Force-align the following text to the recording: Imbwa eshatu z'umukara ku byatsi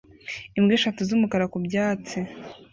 Imbwa 0.57 0.73
eshatu 0.77 0.99
z'umukara 1.07 1.45
ku 1.51 1.57
byatsi 1.65 2.17